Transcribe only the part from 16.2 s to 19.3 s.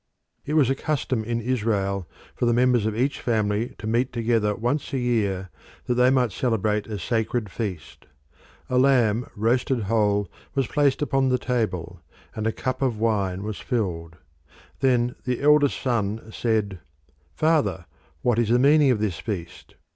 said, "Father, what is the meaning of this